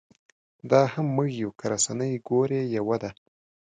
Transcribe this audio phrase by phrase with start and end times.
[0.71, 3.11] دا هم موږ یو که رسنۍ ګورې یوه ده.